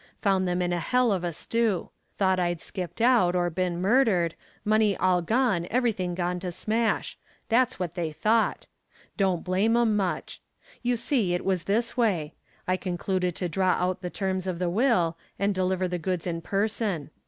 Found 0.19 0.47
them 0.47 0.63
in 0.63 0.73
a 0.73 0.79
hell 0.79 1.11
of 1.11 1.23
a 1.23 1.31
stew. 1.31 1.91
Thought 2.17 2.39
I'd 2.39 2.59
skipped 2.59 3.01
out 3.01 3.35
or 3.35 3.51
been 3.51 3.79
murdered. 3.79 4.33
Money 4.65 4.97
all 4.97 5.21
gone, 5.21 5.67
everything 5.69 6.15
gone 6.15 6.39
to 6.39 6.51
smash. 6.51 7.19
That's 7.49 7.77
what 7.79 7.93
they 7.93 8.11
thought. 8.11 8.65
Don't 9.15 9.43
blame 9.43 9.77
'em 9.77 9.95
much. 9.95 10.41
You 10.81 10.97
see 10.97 11.35
it 11.35 11.45
was 11.45 11.65
this 11.65 11.95
way: 11.95 12.33
I 12.67 12.77
concluded 12.77 13.35
to 13.35 13.49
follow 13.49 13.75
out 13.89 14.01
the 14.01 14.09
terms 14.09 14.47
of 14.47 14.57
the 14.57 14.71
will 14.71 15.19
and 15.37 15.53
deliver 15.53 15.87
the 15.87 15.99
goods 15.99 16.25
in 16.25 16.41
person. 16.41 17.11